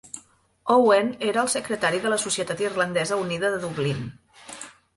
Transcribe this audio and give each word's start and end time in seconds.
Owen 0.75 1.11
era 1.31 1.41
el 1.47 1.51
secretari 1.55 2.01
de 2.07 2.13
la 2.15 2.19
Societat 2.25 2.65
Irlandesa 2.69 3.21
Unida 3.27 3.55
de 3.57 3.63
Dublín. 3.67 4.05